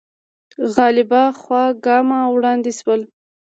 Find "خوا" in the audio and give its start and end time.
1.39-1.63